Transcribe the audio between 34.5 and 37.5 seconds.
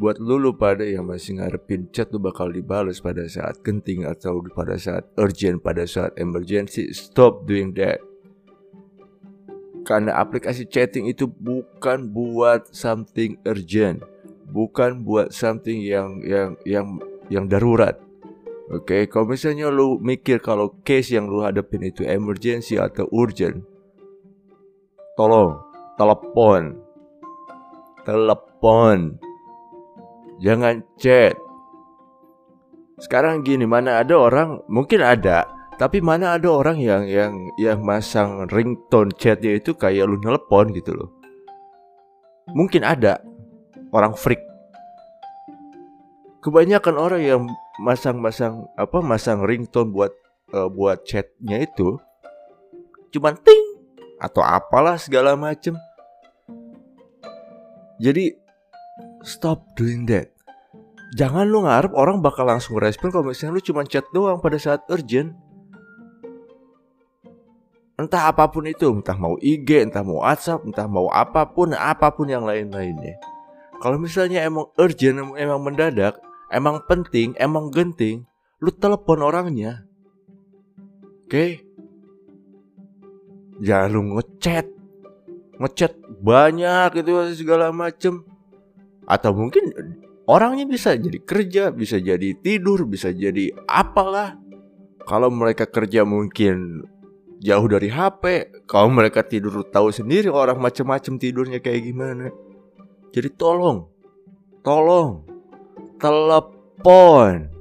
mungkin ada, tapi mana ada orang yang yang